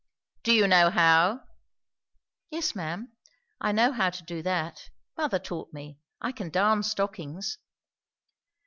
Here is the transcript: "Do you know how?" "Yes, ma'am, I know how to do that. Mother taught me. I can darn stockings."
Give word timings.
"Do 0.41 0.51
you 0.51 0.65
know 0.67 0.89
how?" 0.89 1.43
"Yes, 2.49 2.73
ma'am, 2.73 3.15
I 3.59 3.71
know 3.71 3.91
how 3.91 4.09
to 4.09 4.23
do 4.23 4.41
that. 4.41 4.89
Mother 5.15 5.37
taught 5.37 5.73
me. 5.73 5.99
I 6.19 6.31
can 6.31 6.49
darn 6.49 6.81
stockings." 6.81 7.59